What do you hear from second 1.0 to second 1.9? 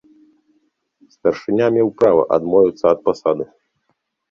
Старшыня